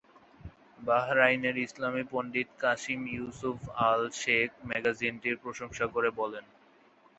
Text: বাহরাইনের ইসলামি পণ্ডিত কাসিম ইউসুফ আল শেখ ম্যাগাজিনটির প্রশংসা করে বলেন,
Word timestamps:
বাহরাইনের 0.79 1.55
ইসলামি 1.57 2.03
পণ্ডিত 2.11 2.49
কাসিম 2.59 3.01
ইউসুফ 3.15 3.59
আল 3.83 4.01
শেখ 4.21 4.49
ম্যাগাজিনটির 4.67 5.35
প্রশংসা 5.43 5.85
করে 5.95 6.09
বলেন, 6.19 6.45